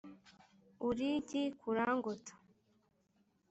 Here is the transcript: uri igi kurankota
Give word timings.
uri 0.87 1.07
igi 1.19 1.43
kurankota 1.59 2.33